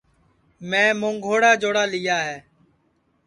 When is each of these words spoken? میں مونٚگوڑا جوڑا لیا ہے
میں 0.69 0.89
مونٚگوڑا 0.99 1.51
جوڑا 1.61 1.83
لیا 1.93 2.17
ہے 2.27 2.37